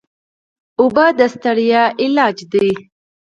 اوبه 0.79 1.05
د 1.17 1.19
ستړیا 1.33 1.83
علاج 2.03 2.37
دي. 2.51 2.69